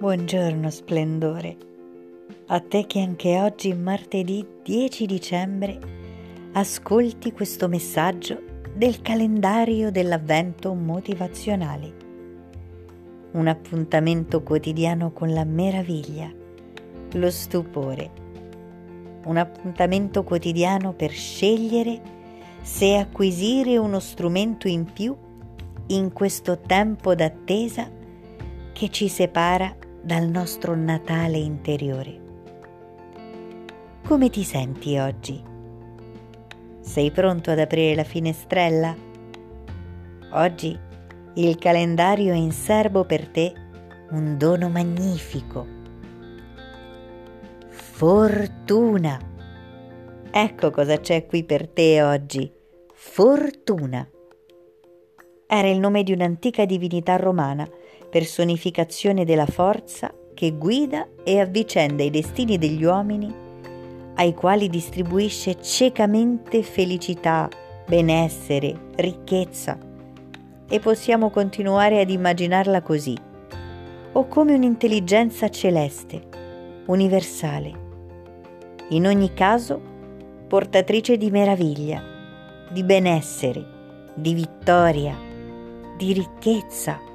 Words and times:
Buongiorno 0.00 0.70
splendore, 0.70 1.56
a 2.46 2.60
te 2.60 2.86
che 2.86 3.02
anche 3.02 3.38
oggi, 3.38 3.74
martedì 3.74 4.46
10 4.62 5.04
dicembre, 5.04 5.78
ascolti 6.52 7.32
questo 7.32 7.68
messaggio 7.68 8.40
del 8.72 9.02
calendario 9.02 9.90
dell'avvento 9.90 10.72
motivazionale. 10.72 11.94
Un 13.32 13.46
appuntamento 13.46 14.42
quotidiano 14.42 15.12
con 15.12 15.34
la 15.34 15.44
meraviglia, 15.44 16.32
lo 17.12 17.30
stupore. 17.30 18.10
Un 19.26 19.36
appuntamento 19.36 20.24
quotidiano 20.24 20.94
per 20.94 21.10
scegliere 21.10 22.00
se 22.62 22.96
acquisire 22.96 23.76
uno 23.76 23.98
strumento 23.98 24.66
in 24.66 24.90
più 24.90 25.14
in 25.88 26.10
questo 26.14 26.58
tempo 26.58 27.14
d'attesa 27.14 27.86
che 28.72 28.88
ci 28.88 29.08
separa 29.08 29.76
dal 30.02 30.28
nostro 30.28 30.74
Natale 30.74 31.36
interiore. 31.36 32.18
Come 34.06 34.30
ti 34.30 34.42
senti 34.42 34.96
oggi? 34.96 35.42
Sei 36.80 37.10
pronto 37.10 37.50
ad 37.50 37.58
aprire 37.58 37.94
la 37.94 38.04
finestrella? 38.04 38.96
Oggi 40.32 40.78
il 41.34 41.58
calendario 41.58 42.32
è 42.32 42.36
in 42.36 42.52
serbo 42.52 43.04
per 43.04 43.28
te 43.28 43.52
un 44.10 44.36
dono 44.38 44.68
magnifico. 44.70 45.66
Fortuna! 47.68 49.20
Ecco 50.30 50.70
cosa 50.70 50.98
c'è 50.98 51.26
qui 51.26 51.44
per 51.44 51.68
te 51.68 52.02
oggi. 52.02 52.50
Fortuna! 52.94 54.08
Era 55.46 55.68
il 55.68 55.78
nome 55.78 56.02
di 56.02 56.12
un'antica 56.12 56.64
divinità 56.64 57.16
romana 57.16 57.68
personificazione 58.10 59.24
della 59.24 59.46
forza 59.46 60.12
che 60.34 60.52
guida 60.52 61.06
e 61.22 61.38
avvicenda 61.38 62.02
i 62.02 62.10
destini 62.10 62.58
degli 62.58 62.84
uomini 62.84 63.32
ai 64.16 64.34
quali 64.34 64.68
distribuisce 64.68 65.60
ciecamente 65.62 66.62
felicità, 66.62 67.48
benessere, 67.86 68.90
ricchezza. 68.96 69.78
E 70.68 70.78
possiamo 70.78 71.30
continuare 71.30 72.00
ad 72.00 72.10
immaginarla 72.10 72.82
così, 72.82 73.16
o 74.12 74.26
come 74.26 74.54
un'intelligenza 74.54 75.48
celeste, 75.48 76.22
universale. 76.86 77.88
In 78.90 79.06
ogni 79.06 79.32
caso, 79.32 79.80
portatrice 80.48 81.16
di 81.16 81.30
meraviglia, 81.30 82.02
di 82.70 82.82
benessere, 82.82 83.64
di 84.14 84.34
vittoria, 84.34 85.16
di 85.96 86.12
ricchezza 86.12 87.08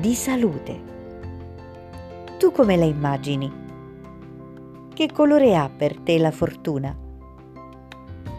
di 0.00 0.14
salute. 0.14 0.80
Tu 2.38 2.50
come 2.50 2.76
la 2.76 2.84
immagini? 2.84 3.52
Che 4.92 5.12
colore 5.12 5.54
ha 5.54 5.68
per 5.68 5.98
te 5.98 6.18
la 6.18 6.30
fortuna? 6.30 6.96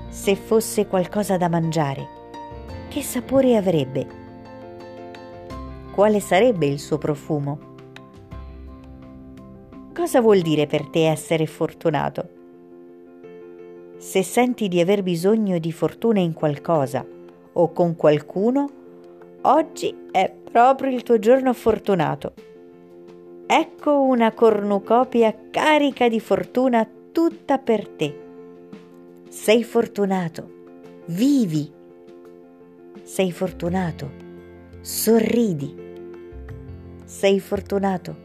Se 0.10 0.36
fosse 0.36 0.88
qualcosa 0.88 1.38
da 1.38 1.50
mangiare, 1.50 2.08
che 2.90 3.04
sapore 3.04 3.56
avrebbe? 3.56 4.08
Quale 5.94 6.20
sarebbe 6.20 6.66
il 6.66 6.80
suo 6.80 6.98
profumo? 6.98 7.60
Cosa 9.94 10.22
vuol 10.22 10.42
dire 10.42 10.66
per 10.66 10.88
te 10.88 11.08
essere 11.08 11.46
fortunato? 11.46 12.30
Se 13.98 14.24
senti 14.24 14.68
di 14.68 14.82
aver 14.82 15.04
bisogno 15.04 15.60
di 15.60 15.72
fortuna 15.72 16.20
in 16.20 16.34
qualcosa 16.34 17.06
o 17.54 17.72
con 17.72 17.96
qualcuno, 17.96 18.83
oggi 19.44 20.08
è 20.12 20.32
proprio 20.52 20.92
il 20.92 21.04
tuo 21.04 21.20
giorno 21.20 21.54
fortunato. 21.54 22.34
Ecco 23.46 24.02
una 24.02 24.32
cornucopia 24.32 25.36
carica 25.50 26.08
di 26.08 26.20
fortuna 26.20 26.88
tutta 27.12 27.58
per 27.58 27.88
te. 27.88 28.22
Sei 29.30 29.64
fortunato, 29.64 30.50
vivi. 31.08 31.72
Sei 33.02 33.32
fortunato, 33.32 34.12
sorridi. 34.82 35.76
Sei 37.04 37.40
fortunato, 37.40 38.16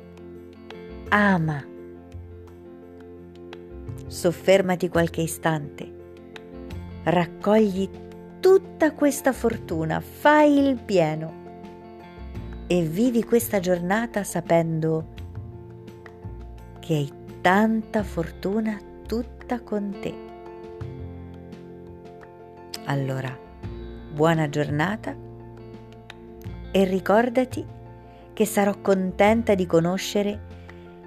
ama. 1.09 1.67
Soffermati 4.07 4.89
qualche 4.89 5.23
istante. 5.23 5.97
Raccogli 7.03 7.89
tutta 8.41 8.93
questa 8.93 9.33
fortuna, 9.33 10.01
fai 10.01 10.59
il 10.59 10.77
pieno 10.77 11.47
e 12.67 12.83
vivi 12.83 13.25
questa 13.25 13.61
giornata 13.61 14.23
sapendo 14.25 15.15
che 16.79 16.95
hai 16.95 17.13
tanta 17.41 18.03
fortuna 18.03 18.79
tutta 19.07 19.61
con 19.61 19.97
te. 20.01 20.15
Allora, 22.85 23.37
buona 24.13 24.49
giornata 24.49 25.15
e 26.71 26.85
ricordati 26.85 27.65
che 28.33 28.45
sarò 28.47 28.81
contenta 28.81 29.55
di 29.55 29.67
conoscere 29.67 30.47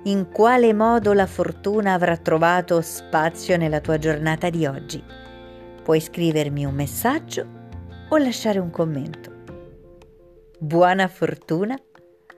in 0.03 0.29
quale 0.31 0.73
modo 0.73 1.13
la 1.13 1.27
fortuna 1.27 1.93
avrà 1.93 2.17
trovato 2.17 2.81
spazio 2.81 3.55
nella 3.57 3.79
tua 3.79 3.97
giornata 3.97 4.49
di 4.49 4.65
oggi 4.65 5.03
puoi 5.83 5.99
scrivermi 5.99 6.65
un 6.65 6.73
messaggio 6.73 7.47
o 8.09 8.17
lasciare 8.17 8.59
un 8.59 8.69
commento. 8.69 9.29
Buona 10.59 11.07
fortuna 11.07 11.77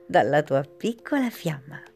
dalla 0.06 0.42
tua 0.42 0.62
piccola 0.62 1.30
fiamma. 1.30 1.93